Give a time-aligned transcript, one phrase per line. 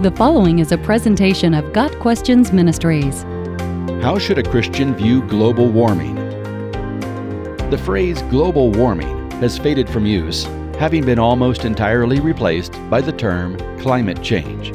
[0.00, 3.24] The following is a presentation of Got Questions Ministries.
[4.00, 6.14] How should a Christian view global warming?
[7.70, 10.44] The phrase global warming has faded from use,
[10.78, 14.70] having been almost entirely replaced by the term climate change.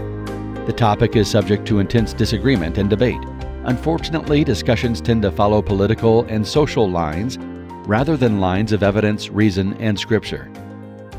[0.66, 3.24] The topic is subject to intense disagreement and debate.
[3.64, 7.38] Unfortunately, discussions tend to follow political and social lines
[7.88, 10.52] rather than lines of evidence, reason, and scripture.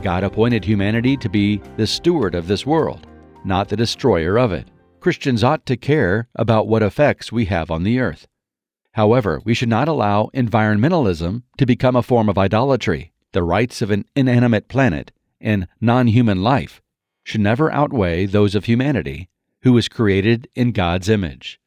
[0.02, 3.06] God appointed humanity to be the steward of this world,
[3.45, 4.69] not the destroyer of it.
[5.01, 8.27] Christians ought to care about what effects we have on the earth.
[8.93, 13.12] However, we should not allow environmentalism to become a form of idolatry.
[13.33, 16.80] The rights of an inanimate planet and non human life
[17.25, 19.29] should never outweigh those of humanity,
[19.62, 21.59] who was created in God's image.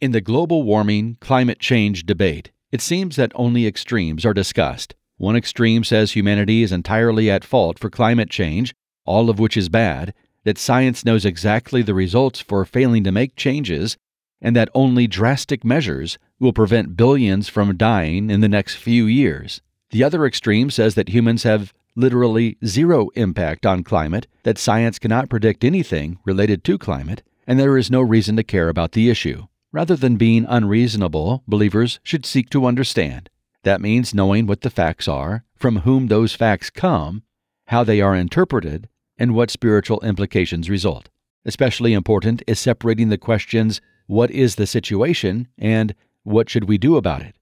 [0.00, 4.94] In the global warming climate change debate, it seems that only extremes are discussed.
[5.16, 8.74] One extreme says humanity is entirely at fault for climate change,
[9.04, 13.36] all of which is bad, that science knows exactly the results for failing to make
[13.36, 13.96] changes,
[14.40, 19.60] and that only drastic measures will prevent billions from dying in the next few years.
[19.90, 25.28] The other extreme says that humans have literally zero impact on climate, that science cannot
[25.28, 29.46] predict anything related to climate, and there is no reason to care about the issue.
[29.72, 33.28] Rather than being unreasonable, believers should seek to understand.
[33.62, 37.22] That means knowing what the facts are, from whom those facts come,
[37.66, 38.88] how they are interpreted,
[39.20, 41.10] and what spiritual implications result.
[41.44, 46.96] Especially important is separating the questions what is the situation and what should we do
[46.96, 47.36] about it.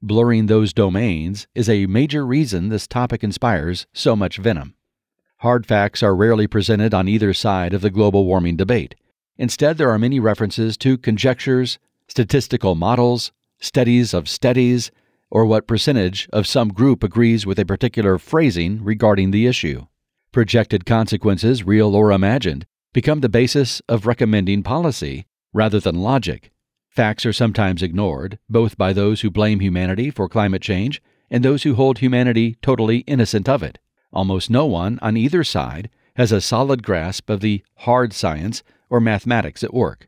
[0.00, 4.74] Blurring those domains is a major reason this topic inspires so much venom.
[5.38, 8.94] Hard facts are rarely presented on either side of the global warming debate.
[9.36, 14.90] Instead, there are many references to conjectures, statistical models, studies of studies,
[15.30, 19.86] or what percentage of some group agrees with a particular phrasing regarding the issue.
[20.36, 26.52] Projected consequences, real or imagined, become the basis of recommending policy rather than logic.
[26.90, 31.62] Facts are sometimes ignored, both by those who blame humanity for climate change and those
[31.62, 33.78] who hold humanity totally innocent of it.
[34.12, 39.00] Almost no one on either side has a solid grasp of the hard science or
[39.00, 40.06] mathematics at work.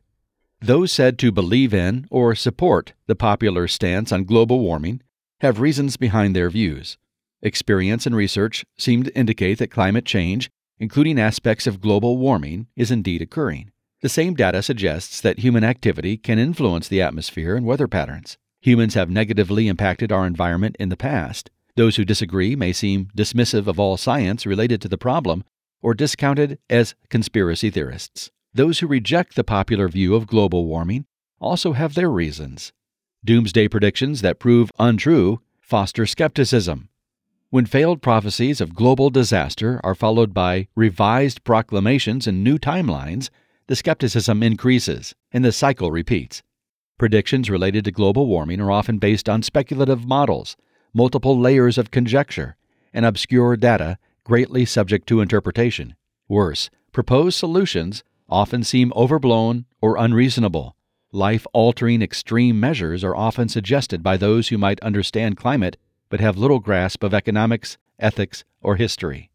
[0.61, 5.01] Those said to believe in or support the popular stance on global warming
[5.41, 6.99] have reasons behind their views.
[7.41, 12.91] Experience and research seem to indicate that climate change, including aspects of global warming, is
[12.91, 13.71] indeed occurring.
[14.01, 18.37] The same data suggests that human activity can influence the atmosphere and weather patterns.
[18.61, 21.49] Humans have negatively impacted our environment in the past.
[21.75, 25.45] Those who disagree may seem dismissive of all science related to the problem
[25.81, 28.31] or discounted as conspiracy theorists.
[28.53, 31.05] Those who reject the popular view of global warming
[31.39, 32.73] also have their reasons.
[33.23, 36.89] Doomsday predictions that prove untrue foster skepticism.
[37.51, 43.31] When failed prophecies of global disaster are followed by revised proclamations and new timelines,
[43.65, 46.43] the skepticism increases and the cycle repeats.
[46.99, 50.57] Predictions related to global warming are often based on speculative models,
[50.93, 52.55] multiple layers of conjecture,
[52.93, 55.95] and obscure data greatly subject to interpretation.
[56.27, 60.75] Worse, proposed solutions often seem overblown or unreasonable.
[61.11, 65.77] Life altering extreme measures are often suggested by those who might understand climate
[66.09, 69.29] but have little grasp of economics, ethics, or history.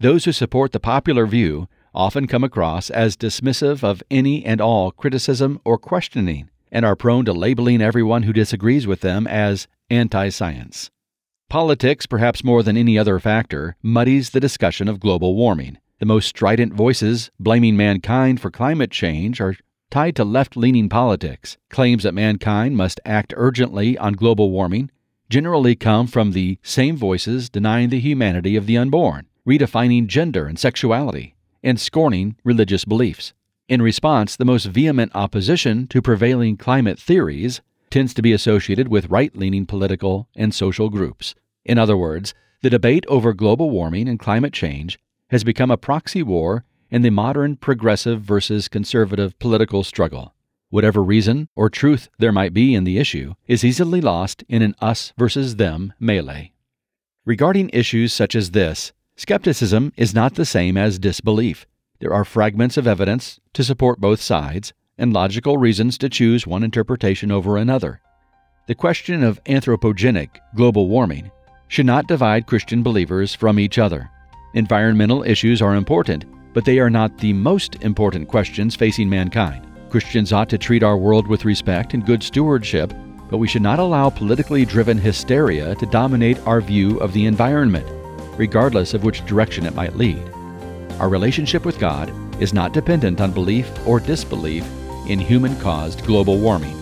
[0.00, 4.92] Those who support the popular view often come across as dismissive of any and all
[4.92, 10.28] criticism or questioning and are prone to labeling everyone who disagrees with them as anti
[10.28, 10.90] science.
[11.48, 15.78] Politics, perhaps more than any other factor, muddies the discussion of global warming.
[15.98, 19.56] The most strident voices blaming mankind for climate change are
[19.90, 21.56] tied to left leaning politics.
[21.70, 24.90] Claims that mankind must act urgently on global warming
[25.28, 30.58] generally come from the same voices denying the humanity of the unborn, redefining gender and
[30.58, 33.32] sexuality, and scorning religious beliefs.
[33.68, 39.10] In response, the most vehement opposition to prevailing climate theories tends to be associated with
[39.10, 41.34] right leaning political and social groups.
[41.64, 44.98] In other words, the debate over global warming and climate change
[45.30, 50.34] has become a proxy war in the modern progressive versus conservative political struggle.
[50.70, 54.74] Whatever reason or truth there might be in the issue is easily lost in an
[54.80, 56.52] us versus them melee.
[57.24, 61.66] Regarding issues such as this, skepticism is not the same as disbelief.
[62.00, 66.62] There are fragments of evidence to support both sides and logical reasons to choose one
[66.62, 68.00] interpretation over another.
[68.66, 71.30] The question of anthropogenic global warming
[71.68, 74.10] should not divide Christian believers from each other.
[74.54, 79.67] Environmental issues are important, but they are not the most important questions facing mankind.
[79.90, 82.92] Christians ought to treat our world with respect and good stewardship,
[83.30, 87.86] but we should not allow politically driven hysteria to dominate our view of the environment,
[88.38, 90.22] regardless of which direction it might lead.
[91.00, 92.12] Our relationship with God
[92.42, 94.64] is not dependent on belief or disbelief
[95.08, 96.74] in human caused global warming.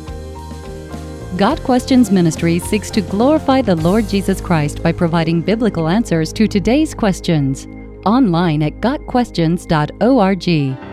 [1.36, 6.48] Got Questions Ministry seeks to glorify the Lord Jesus Christ by providing biblical answers to
[6.48, 7.66] today's questions.
[8.06, 10.85] Online at GotQuestions.org.